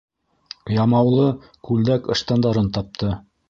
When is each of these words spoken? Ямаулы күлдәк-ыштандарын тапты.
Ямаулы 0.77 1.27
күлдәк-ыштандарын 1.69 2.75
тапты. 2.79 3.17